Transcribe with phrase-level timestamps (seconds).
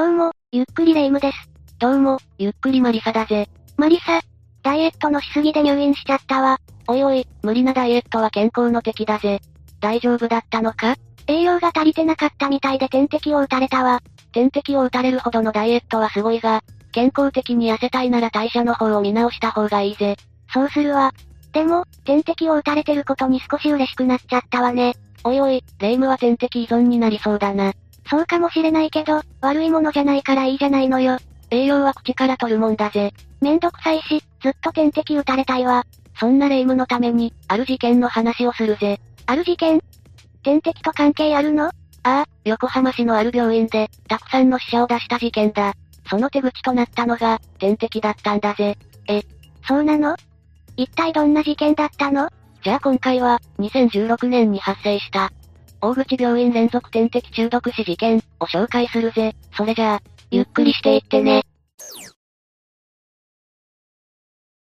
[0.00, 1.50] どうも、ゆっくりレ夢ムです。
[1.78, 3.50] どうも、ゆっくりマリサだぜ。
[3.76, 4.22] マリサ、
[4.62, 6.58] ダイエットのしすぎで入院しちゃったわ。
[6.88, 9.42] おいおい、無理なダイエットは健康の敵だぜ。
[9.78, 10.96] 大丈夫だったのか？
[11.26, 14.00] 栄養が足りてなかったみたいで点滴を打たれたわ。
[14.32, 16.62] 点滴を打たれるほどのダイエットはすごいが、
[16.92, 20.16] 健康的に痩せたいなら代謝の方を見直した方がいいぜ。
[20.50, 21.12] そうするわ。
[21.52, 24.94] でも、点滴を打たれてることに少し嬉しくなっちゃったわね。
[25.24, 27.74] おいおい、レ夢ムは点滴依存になりそうだな。
[28.10, 31.18] そうかもしれないけど、悪いものじゃないからいいじゃないのよ。
[31.50, 33.12] 栄養は口から取るもんだぜ。
[33.40, 35.84] めんどくさいし、ずっと点滴打たれたいわ。
[36.18, 39.00] そんなレ夢ムのために、ある事件の話をするぜ。
[39.26, 39.80] ある事件？
[40.42, 41.66] 点滴と関係あるの？
[41.66, 45.74] ああ、横浜市のある病院で、たくさんの死者を出した事件だ。
[46.08, 48.76] その手口となったのが、点滴だったんだぜ。
[49.06, 49.22] え、
[49.66, 50.16] そうなの？
[50.76, 52.28] 一体どんな事件だったの？
[52.62, 55.30] じゃあ今回は、2016年に発生した、
[55.82, 59.34] 大口病院連続点滴中毒死事件を紹介するぜ。
[59.56, 61.42] それじゃあ、ゆっくりしていってね。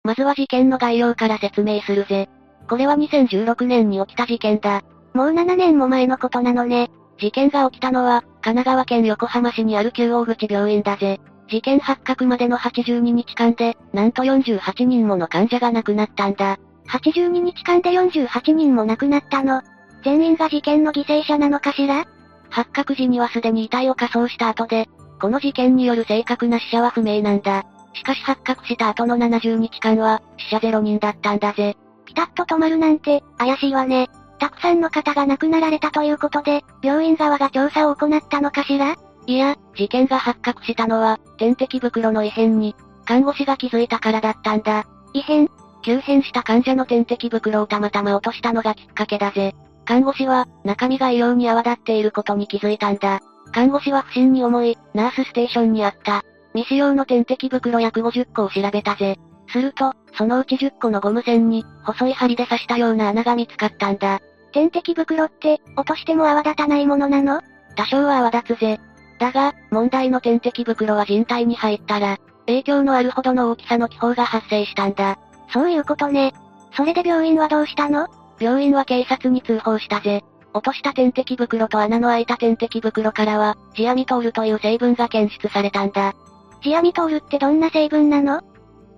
[0.03, 2.29] まずは事件の概要から説明するぜ。
[2.67, 4.81] これは2016年に起きた事件だ。
[5.13, 6.89] もう7年も前のことなのね。
[7.19, 11.21] 事件が起きたのは、神奈川県横浜市にある旧大口病院だぜ。
[11.47, 16.57] 事件発覚までの82日間で、なんと48人もの患者が亡くなったんだ。
[16.89, 19.61] 82日間で48人も亡くなったの。
[20.03, 22.05] 全員が事件の犠牲者なのかしら？
[22.49, 24.87] 発覚時にはすでに遺体を火葬した後で、
[25.19, 27.65] この事件による正確な死者は不明なんだ。
[27.93, 31.77] しかし発覚した後の70日間は、死者0人だったんだぜ。
[32.05, 34.09] ピタッと止まるなんて、怪しいわね。
[34.39, 38.95] たくさんの方が亡くなられたということで、病院側が調査を行ったのかしら？
[39.25, 44.85] いや、事件が発覚したのは、点滴袋の異変に、看護師が気づいたからだったんだ。
[45.13, 45.49] 異変
[45.81, 49.55] 急変した患者の点滴袋をたまたま落としたのがきっかけだぜ。
[49.85, 53.19] 看護師は、中身が異様に泡立っていることに気づいたんだ。
[53.51, 59.17] 看護師は不審に思い、ナースステーションにあった、未使用の点滴袋約50個を調べたぜ。
[59.49, 64.21] すると、そのうち10個のゴム線に、細い針で刺したような穴が見つかったんだ。
[64.51, 67.41] 点滴袋って、落としても泡立たないものなの？
[67.75, 68.79] 多少は泡立つぜ。
[69.19, 75.17] だが、問題の点滴袋は人体に入ったら、影響のあるほどの大きさの気泡が発生したんだ。
[75.51, 76.33] そういうことね。
[76.75, 78.07] それで病院はどうしたの？
[78.39, 80.23] 病院は警察に通報したぜ。
[80.53, 86.13] 落とした点滴袋と穴の開いた点滴袋からは、ジアミトールという成分が検出されたんだ。
[86.61, 88.41] ジアミトールってどんな成分なの？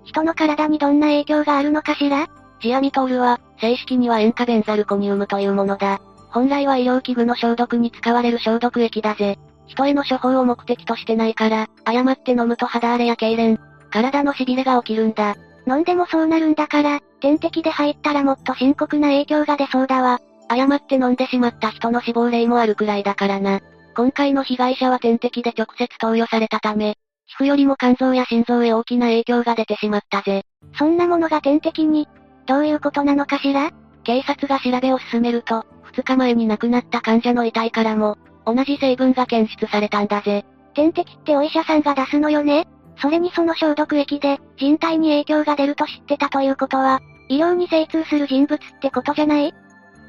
[0.03, 2.27] 人の体にどんな影響があるのかしら？
[2.61, 5.99] ジアミトールは、正式には塩化ベンザルコニウムというものだ。
[6.29, 9.39] 本来は医療器具の消毒に使われる消毒液だぜ。
[9.67, 13.57] 人への処方を目的としてないから、誤って飲むと肌荒れや痙攣、
[13.89, 15.35] 体の痺れが起きるんだ。
[15.67, 20.19] 飲んでもそうなるんだから、点滴で入ったらもっと深刻な影響が出そうだわ。
[20.47, 23.61] 誤って飲んでしまった人の死亡例もあるくらいだからな。
[23.95, 30.43] 今回の被害者は点滴で直接投与されたため、皮膚よりも肝臓や心臓へ大きな影響が出てしまったぜ。
[30.77, 32.07] そんなものが点滴に、
[32.45, 33.71] どういうことなのかしら？
[34.03, 40.45] 警察が調べを進めると、2日前に亡くなった患者の遺体からも、同じ成分が検出されたんだぜ。
[40.75, 42.67] 点滴ってお医者さんが出すのよね？
[42.97, 49.53] それにその消毒液で、人体に影響が出ると知ってたということは、医療に精通する人物ってことじゃない？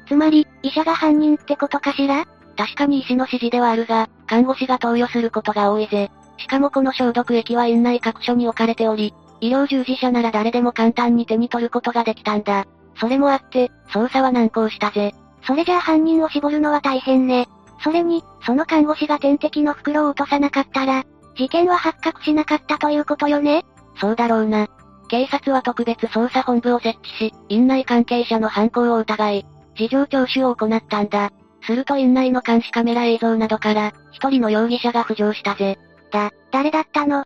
[0.07, 2.25] つまり、医者が犯人ってことかしら？
[2.55, 6.09] 確かに医師の指示ではあるが、看護師が投与することが多いぜ。
[6.37, 12.65] しかもこの消毒液は院内各所に置かれており、医療従事者なら誰でも簡単に手に取ることができたんだ。
[12.99, 15.13] それもあって、捜査は難航したぜ。
[15.45, 17.47] それじゃあ犯人を絞るのは大変ね。
[17.83, 21.03] それに、その看護師が点滴の袋を落とさなかったら、
[21.37, 23.63] 事件は発覚しなかったということよね？
[23.99, 24.67] そうだろうな。
[25.07, 31.31] 警察は特別捜査本部を設置し、院内関係者の犯行を疑い、事情聴取を行ったんだ。
[31.61, 35.77] すると院内の監視カメラ映像などから、一人の容疑者が浮上したぜ。
[36.11, 37.23] だ、誰だったの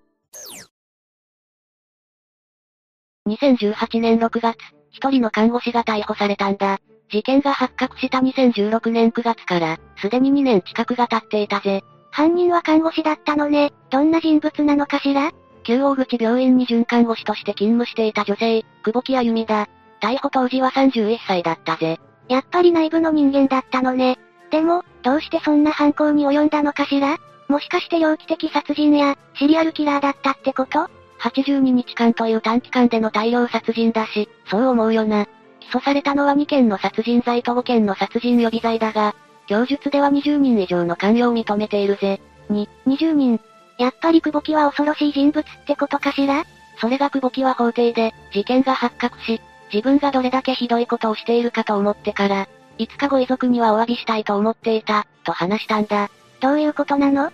[3.28, 4.58] ?2018 年6月、
[4.90, 6.80] 一人の看護師が逮捕されたんだ。
[7.10, 11.82] 事件が発覚した2016年9月から、すでに2年近くが経っていたぜ。
[12.12, 13.72] 犯人は看護師だったのね。
[13.90, 15.32] どんな人物なのかしら？
[15.64, 19.68] 旧大口病院に准看護師として勤務していた女性、久保木あゆみだ。
[20.02, 22.00] 逮捕当時は31歳だったぜ。
[22.28, 24.18] やっぱり内部の人間だったのね。
[24.50, 27.18] でも、どうしてそんな犯行に及んだのかしら？
[27.48, 30.90] もしかして猟奇的殺人や、シリアルキラーだったってこと
[31.22, 35.28] ?82 日間という短期間での大量殺人だし、そう思うよな。
[35.60, 39.16] 起訴されたのは2件の殺人罪と5件の殺人予備罪だが、
[39.48, 42.22] 供述では20人以上の関与を認めているぜ。
[42.50, 43.40] に、20人。
[43.78, 46.46] やっぱり久保木は恐ろしい人物ってことかしら？
[46.80, 49.42] それが久保木は法廷で、事件が発覚し、
[49.74, 52.48] 自分がどれだけひどいことをしているかと思ってから、
[52.78, 56.10] いつかご遺族にはお詫びしたいと思っていた、と話したんだ。
[56.40, 57.32] どういうことなの？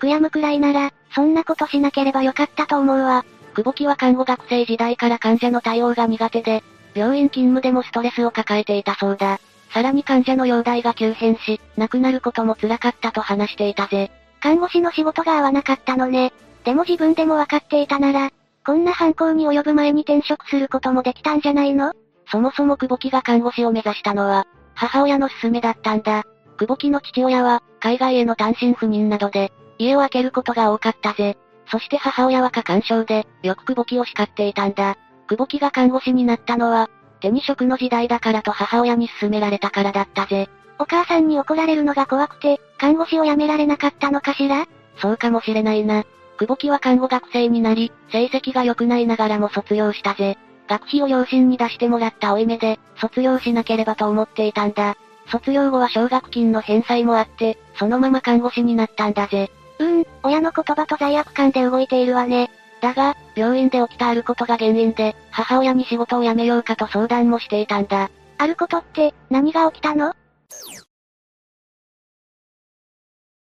[0.00, 3.24] 悔やむくらいなら、そんなことしなければよかったと思うわ。
[3.54, 6.62] 久保木は看護学生時代から患者の対応が苦手で、
[6.94, 9.40] 病院勤務でもストレスを抱えていたそうだ。
[9.70, 14.10] さらに患者の容体が急変し、亡くなることも辛かったと話していたぜ。
[14.40, 16.32] 看護師の仕事が合わなかったのね。
[16.64, 18.30] でも自分でも分かっていたなら、
[18.64, 21.92] こんな犯行に及ぶ前に転職することもできたんじゃないの？
[22.30, 26.24] そもそも久保木が看護師を目指したのは、母親の勧めだったんだ。
[26.58, 31.36] 久保木の父親は、海外への単身赴任などで、家を空けることが多かったぜ。
[31.70, 34.96] そして母親は過干渉で、よく久保木を叱っていたんだ。
[35.28, 40.48] 久保木が看護師になったのは、手に職の時代だからと母親に勧められたからだったぜ。
[40.78, 44.66] お母さんに怒られるのが怖くて、看護師を辞められなかったのかしら？
[44.96, 46.04] そうかもしれないな。
[46.38, 50.38] 久保木は看護学生になり、成績が良くないながらも卒業したぜ。
[50.68, 54.96] 学費を両親に出してもらった負い目で、卒業しなければと思っていたんだ。
[55.30, 59.50] 卒業後は奨学金の返済もあって、そのまま看護師になったんだぜ。
[59.78, 62.50] うーん、親の言葉と罪悪感で動いているわね。
[62.80, 68.10] だが、病院で起きたあることが原因で、母親に仕事を辞めようかと相談もしていたんだ。
[68.38, 70.14] あることって、何が起きたの？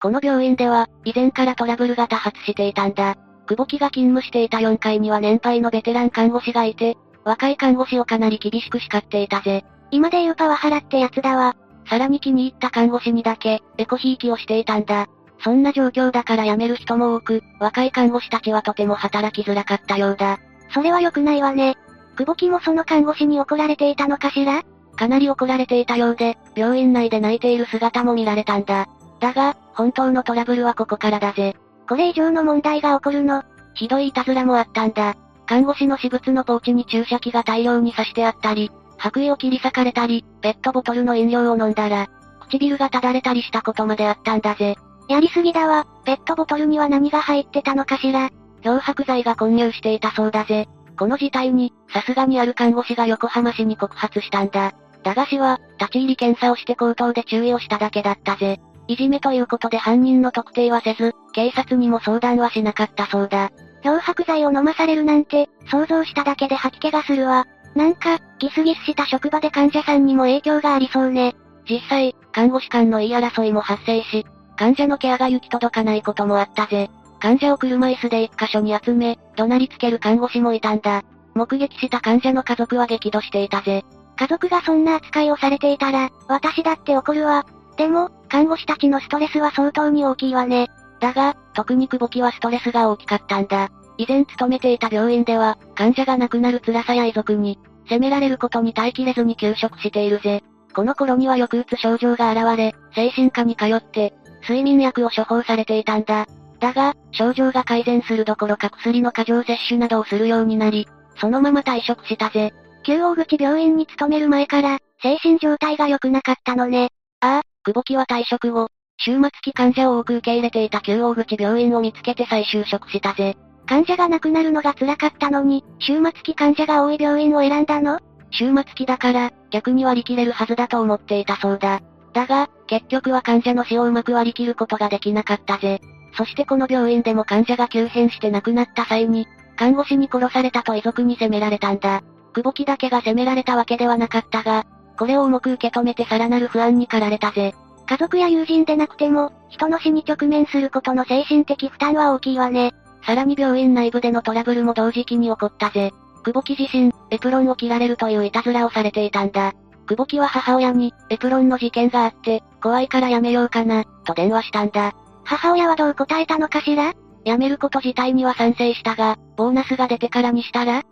[0.01, 3.17] この病院では、以前からトラブルが多発していたんだ。
[3.47, 9.65] 久保木が勤務していた4階には年配のベテラン看護師がいて、若い看護師をかなり厳しく叱っていたぜ。
[9.91, 11.57] 今で言うパワハラってやつだわ。
[11.89, 15.09] さらに気に入った看護師にだけ、エコひいきをしていたんだ。
[15.41, 20.39] そんな状況だから辞める人も多く、若い看護師たちはとても働きづらかったようだ。
[20.73, 21.77] それは良くないわね。
[22.17, 24.63] 久保木もその看護師に怒られていたのかしら？
[24.97, 28.87] かなり怒られていたようで、病院内で泣いている姿も見られたんだ。
[29.21, 31.57] だが、本当のトラブルはここからだぜ。
[31.89, 33.43] これ以上の問題が起こるの？
[33.75, 35.17] ひどいいたずらもあったんだ。
[35.47, 42.09] 看護師の私物のポーチに注射器が大量に刺してあったり、白衣を切り裂かれたり、ペットボトルの飲料を飲んだら、
[42.41, 44.77] 唇がただれたりしたことまであったんだぜ。
[45.09, 45.87] やりすぎだわ。
[46.05, 48.31] ペットボトルには何が入ってたのかしら。
[48.63, 50.69] 漂白剤が混入していたそうだぜ。
[50.99, 54.73] この事態に、さすがにある看護師が横浜市に告発したんだ。
[55.03, 58.61] だが市は、立ち入り検査をして口頭で注意をしただけだったぜ。
[58.87, 63.51] いじめということで犯人の特定はせず、警察にも相談はしなかったそうだ。
[63.83, 67.47] 漂白剤を飲まされるなんて、想像しただけで吐き気がするわ。
[67.75, 71.35] なんか、ギスギスした職場で患者さんにも影響がありそうね。
[71.69, 74.25] 実際、看護師間の言い争いも発生し、
[74.57, 76.91] 患者のケアが行き届かないこともあったぜ。
[77.21, 81.03] 患者を車椅子で一箇所に集め、怒鳴りつける看護師もいたんだ。
[81.35, 83.85] 目撃した患者の家族は激怒していたぜ。
[84.17, 87.45] 家族がそんな扱いをされていたら、私だって怒るわ。
[87.77, 90.69] でも、看護師たちのストレスは相当に大きいわね。
[91.01, 93.71] だが、特に久保木はストレスが大きかったんだ。
[93.99, 97.59] 以前勤めていた病院では、患者が亡くなる辛さや遺族に、
[97.89, 100.43] 責められることに耐えきれずに休職しているぜ。
[100.75, 106.27] この頃には抑うつ症状が現れ、精神科に通って、睡眠薬を処方されていたんだ。
[106.61, 110.89] だが、症状が改善するどころか薬の過剰摂取などをするようになり、
[111.21, 112.53] そのまま退職したぜ。
[112.85, 116.91] 旧大口病院に勤める前から、精神状態が良くなかったのね。
[117.21, 118.69] ああ、久保木は退職後、
[119.03, 123.37] 終末期患者を多く受け入れていた旧大口病院を見つけて再就職したぜ。
[123.67, 127.99] 患者が亡くなるのが辛かったのに、終末期患者が多い病院を選んだの
[128.31, 131.81] 終末期だから、逆に割り切れるはずだと思っていたそうだ。
[132.13, 135.81] だが、結局は患者の死をうまく割り切ることができなかったぜ。
[136.17, 142.03] そしてこの病院でも患者が急変して亡くなった際に、看護師に殺されたと遺族に責められたんだ。
[142.33, 144.67] 久保木だけが責められたわけではなかったが、
[144.99, 147.55] これを重く受け止めてさらなる不安に駆られたぜ。
[147.87, 152.73] 家族や友人でなくても、人の死に直面することの精神的負担は大きいわね。
[153.07, 155.93] さらに病院内部でのトラブルも同時期に起こったぜ。
[156.25, 159.53] 久保木自身、エプロンを切られるといういたずらをされていたんだ。
[159.87, 164.93] 久保木は母親に、エプロンの事件があって、怖いからやめようかな、と電話したんだ。
[165.25, 166.93] 母親はどう答えたのかしら？
[167.25, 170.83] やめること自体には賛成したが、ボーナスが出てからにしたら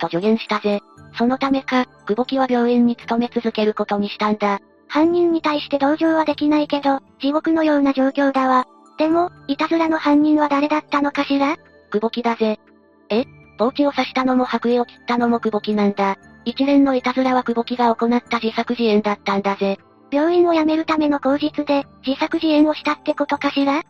[0.00, 0.80] と助言したぜ。
[1.16, 4.60] そのためか、久保木は病院に勤め続けることにしたんだ。
[4.88, 8.66] 犯人に対して同情はできないけど、地獄のような状況だわ。
[8.98, 11.56] でも、いたずらの犯人は誰だったのかしら？
[11.90, 12.58] 久保木だぜ。
[13.10, 13.24] え？
[13.58, 16.16] ポーチを刺したのも白衣を切ったのも久保木なんだ。
[16.48, 19.78] 一連のいたずらは久保木が行った自作自演だったんだぜ。
[20.10, 23.82] 病院を辞めるための口実で、自作自演をしたってことかしら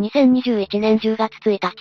[0.00, 1.74] ？2021年10月1日、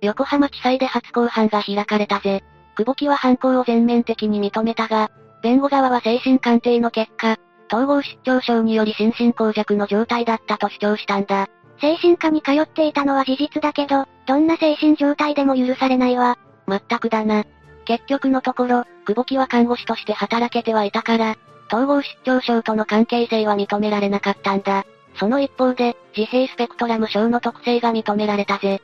[0.00, 2.42] 横浜地裁で初公判が開かれたぜ。
[2.76, 5.12] 久保木は犯行を全面的に認めたが、
[5.44, 7.36] 弁護側は精神鑑定の結果、
[7.72, 11.46] 統合失調症により心神耗弱の状態だったと主張したんだ。
[11.80, 16.36] 精神科に通っていたのは事実だけど、どんな精神状態でも許されないわ。
[16.66, 17.44] まったくだな。
[17.84, 21.36] 結局のところ、久保木は看護師として働けてはいたから、
[21.68, 24.84] 統合失調症との関係性は認められなかったんだ。
[25.14, 28.82] その一方で、自閉スペクトラム症の特性が認められたぜ。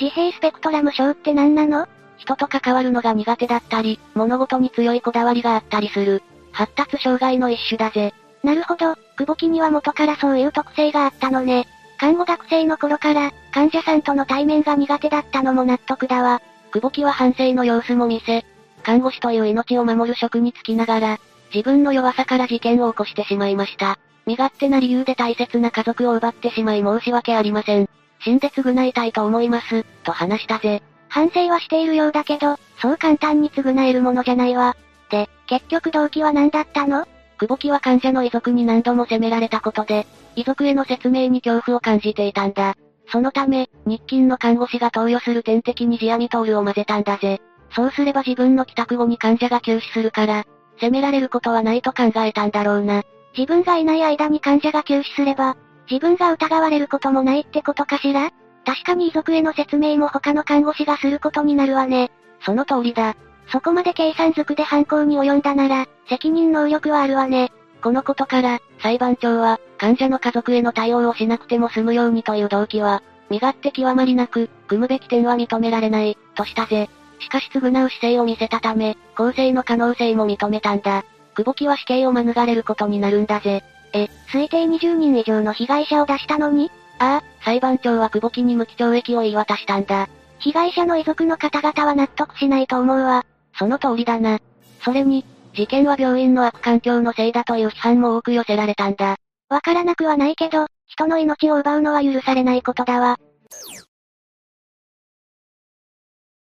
[0.00, 1.86] 自閉スペクトラム症って何なの？
[2.18, 6.22] 人と関わるのが苦手だったり、物事に強いこだわりがあったりする。
[6.52, 8.14] 発達障害の一種だぜ。
[8.44, 11.66] なるほど、久保木には元からそういう特性があったのね。
[11.98, 16.40] 看護学生の頃から、患者さんとの対面が苦手だったのも納得だわ。
[16.72, 18.44] 久保木は反省の様子も見せ、
[18.82, 21.20] 看護師という命を守る職に就きながら、
[21.54, 23.98] 自分の弱さから事件を起こしてしまいました。
[24.24, 27.88] 身勝手な理由で大切な家族を奪ってしまい申し訳ありません。
[28.20, 30.82] 死んで償いたいと思います、と話したぜ。
[31.08, 34.74] 反省はしているようだけど、そう簡単に償えるものじゃないわ。
[35.10, 37.06] で、結局動機は何だったの？
[37.38, 42.76] 久保木は患者の遺族に何度も責められたことで、遺族への説明に恐怖を感じていたんだ。
[43.12, 47.42] そのため、日勤の看護師が投与する点滴にジアミトールを混ぜたんだぜ。
[47.70, 50.44] そうすれば自分の帰宅後に患者が急死するから、
[50.80, 53.02] 責められることはないと考えたんだろうな。
[53.36, 55.58] 自分がいない間に患者が急死すれば、
[55.90, 58.30] 自分が疑われることもないってことかしら？
[58.64, 62.10] 確かに遺族への説明も他の看護師がすることになるわね。
[62.40, 63.14] その通りだ。
[63.48, 67.52] そこまで計算づくで犯行に及んだなら、責任能力はあるわね。
[67.82, 76.88] このことから、裁判長は、患者の家族への対応をしなくても済むようにという動機は、身勝手極まりなく、組むべき点は認められない、としたぜ。
[77.18, 81.04] しかし償う姿勢を見せたため、公正の可能性も認めたんだ。
[81.34, 83.64] 久保木は死刑を免れることになるんだぜ。
[83.92, 86.70] え、推定20人以上の被害者を出したのに？
[86.98, 90.08] ああ、裁判長は久保木に無期懲役を言い渡したんだ。
[90.38, 93.24] 被害者の遺族の方々は納得しないと思うわ。
[93.58, 94.38] その通りだな。
[94.82, 95.24] それに、
[95.54, 99.16] 事件は病院の悪環境のせいだという批判も多く寄せられたんだ。
[99.48, 103.18] わからなくはないけど、人の命を奪うのは許されないことだわ。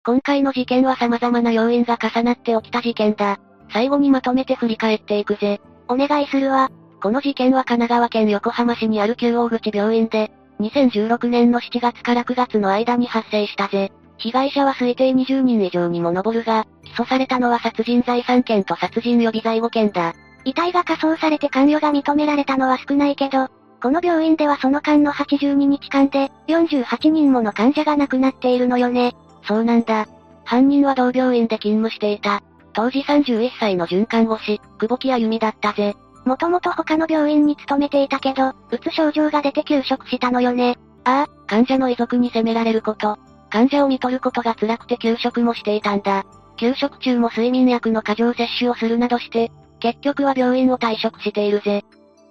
[0.04, 3.40] 今回の事件は様々な要因が重なって起きた事件だ。
[3.72, 5.62] 最後にまとめて振り返っていくぜ。
[5.88, 6.72] お願いするわ。
[7.02, 13.92] この事件は神奈川県横浜市にある旧大口病院で、2016年の7月から9月の間に発生したぜ。
[14.22, 20.14] 被害者は推定20人以上にも上るが、起訴されたのは殺人罪3件と殺人予備罪5件だ。
[20.46, 23.48] 遺体が火葬されて関与が認められたのは少ないけど、
[23.82, 29.16] この病院ではその間の82日間で、48人もの患者が亡くなっているのよね。
[29.44, 30.08] そうなんだ。
[30.46, 32.44] 犯人は同病院で勤務していた。
[32.74, 35.96] 当時31歳の准看護師、久保木あゆみだったぜ。
[36.26, 40.78] もともと他の病院に勤めていたけど、うつ症状が出て休職したのよね。
[41.04, 43.18] ああ、患者の遺族に責められること。
[43.52, 46.26] 患者を見取ることが辛くて休職もしていたんだ。
[46.58, 51.84] 休職中も睡眠薬の過剰摂取をするなどして、結局は病院を退職しているぜ。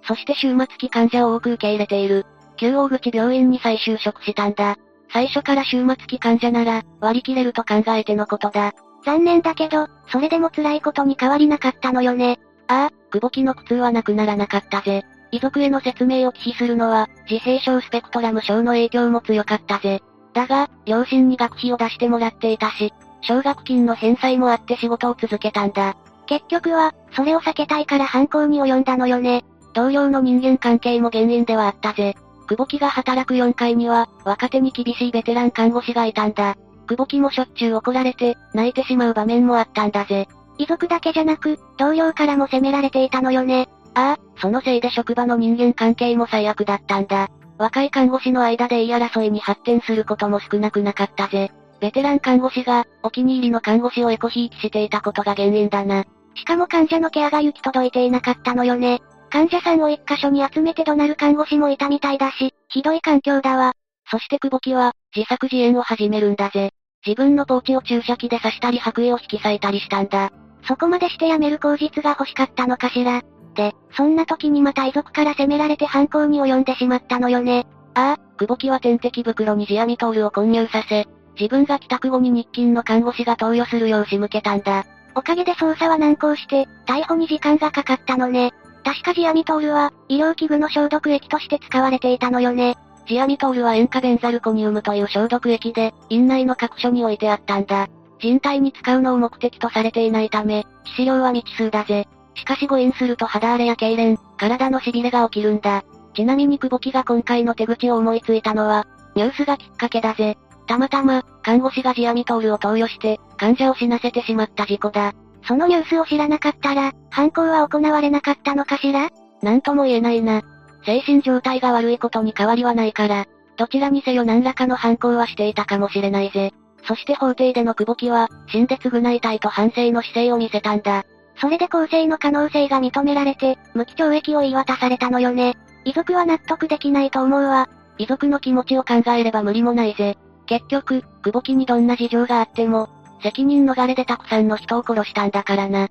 [0.07, 2.25] そして終末期患者を多く受け入れている。
[2.57, 4.77] 旧大口病院に再就職したんだ。
[5.13, 8.73] 最初から終末期患者なら、割り切れると考えてのことだ。
[9.05, 12.39] 残念だけど、それでも辛いことに変わりなかったのよね。
[12.67, 15.03] ああ、久保木の苦痛はなくならなかったぜ。
[15.31, 20.01] 遺族への説明を忌避するのは、自閉症スペクトラム症の影響も強かったぜ。
[20.33, 25.95] だが、両親に学費を出してもらっていたし、奨学金の返済もあって仕事を続けたんだ。
[26.25, 29.43] 結局は、それを避けたいから犯行に及んだのよね。
[29.73, 32.15] 同僚の人間関係も原因ではあったぜ。
[32.47, 36.55] 久保木が働く4階には、若手に厳しいベテラン看護師がいたんだ。
[36.87, 40.27] 久保木もしょっちゅう怒られて、泣いてしまう場面もあったんだぜ。
[40.57, 43.69] 遺族だけじゃなく、同僚からも責められていたのよね。
[43.93, 47.29] ああ、そのせいで職場の人間関係も最悪だったんだ。
[47.61, 51.51] 若い看護師の間で言い争いに発展することも少なくなかったぜ。
[51.79, 56.05] ベテラン看護師が、お気に入りの看護師をエコひいきしていたことが原因だな。
[56.33, 58.99] しかも患者のケアが行き届いていなかったのよね。
[59.29, 63.73] 患者さんを一箇所に集めて怒鳴る看護師もいたみたいだし、ひどい環境だわ。
[64.09, 66.71] そして久保木は、自作自演を始めるんだぜ。
[67.05, 70.31] 自分のポーチを注射器で刺したり白衣を引き裂いたりしたんだ。
[70.67, 73.21] そこまでして辞める口実が欲しかったのかしら。
[73.53, 77.67] で、そんな時にまた遺族から責められて犯行に及んでしまったのよね。
[77.93, 81.07] ああ、久保木は点滴袋にジアミトールを混入させ、
[81.39, 84.85] 自分が帰宅後に日勤の看護師が投与するよう仕向けたんだ。
[85.15, 88.53] おかげで捜査は難航して、逮捕に時間がかかったのね。
[88.83, 92.75] 確かジアミトールは、医療器具の消毒液として使われていたのよね。
[93.07, 97.87] ジアミトールは塩化ベンザルコニウムという消毒液で、院内の各所に置いてあったんだ。
[98.19, 102.07] 人体に使うのを目的とされていないため、致死量は未知数だぜ。
[102.35, 105.83] しかし誤飲すると肌荒れや痙攣、体の痺れが起きるんだ。
[106.13, 108.85] ちなみに久保木が今回の手口を思いついたのは、
[109.15, 110.37] ニュースがきっかけだぜ。
[110.67, 115.13] たまたま、看護師がジアミトールを投与して、患者を死なせてしまった事故だ。
[115.47, 119.09] そのニュースを知らなかったら、犯行は行われなかったのかしら？
[119.41, 120.43] なんとも言えないな。
[120.85, 123.25] 精神状態が悪いことに変わりはないから、
[123.57, 126.53] どちらにせよ何らかの犯行はしていたかもしれないぜ。
[126.87, 131.03] そして法廷での久保木は、死んで償いたいと反省の姿勢を見せたんだ。
[131.41, 135.57] それで公正の可能性が認められて、無期懲役を言い渡されたのよね。
[135.85, 137.67] 遺族は納得できないと思うわ。
[137.97, 140.17] 遺族の気持ちを考えれば無理もないぜ。
[140.45, 142.89] 結局、久保木にどんな事情があっても、
[143.23, 145.89] 責任逃れでたくさんの人を殺したんだからな。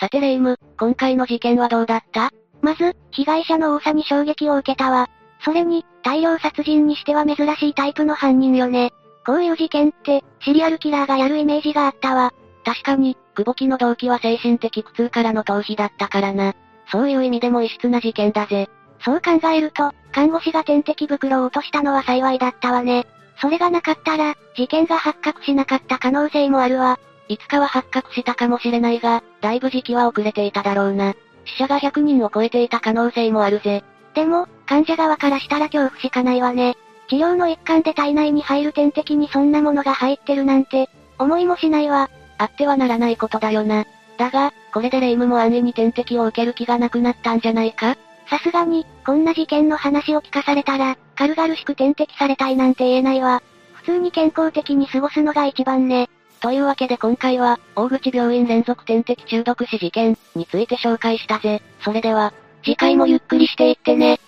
[0.00, 2.30] さてレイム、今回の事件はどうだった？
[2.62, 5.08] まず、被害者の多さに衝撃を受けたわ。
[5.44, 8.92] それに、大量殺人にしては珍しいタイプの犯人よね。
[9.26, 12.32] こういう事件って、シリアルキラーがやるイメージがあったわ。
[12.64, 16.54] 確かに、久保木の動機は精神的苦痛からの逃避だったからな。
[16.90, 18.68] そういう意味でも異質な事件だぜ。
[19.04, 23.06] そう考えると、看護師が点滴袋を落としたのは幸いだったわね。
[23.40, 26.98] それがなかったら、事件が発覚しなかった可能性もあるわ。
[27.28, 31.14] いつかは発覚したかもしれないが、だいぶ時期は遅れていただろうな。
[31.44, 33.84] 死者が100人を超えていた可能性もあるぜ。
[34.14, 36.76] でも、患者側からしたら恐怖しかないわね。
[37.08, 40.90] 治療の一環で体内に入る点滴にそんなものが入ってるなんて、
[41.20, 42.10] 思いもしないわ。
[42.38, 43.86] あってはならないことだよな。
[44.16, 47.96] だが、これでレイムも安易に点滴を受ける気がなくなったんじゃないか？
[48.28, 53.42] さすがに、こんな事件の話を聞かされたら、軽々しく点滴されたいなんて言えないわ。
[53.74, 56.10] 普通に健康的に過ごすのが一番ね。
[56.40, 61.62] というわけで今回は、大口病院連続点滴中毒死事件について紹介したぜ。
[61.80, 64.20] それでは、次回もゆっくりしていってね。